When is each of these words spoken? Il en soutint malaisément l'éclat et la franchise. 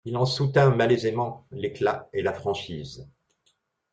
Il 0.03 0.17
en 0.17 0.25
soutint 0.25 0.71
malaisément 0.75 1.45
l'éclat 1.51 2.09
et 2.11 2.23
la 2.23 2.33
franchise. 2.33 3.07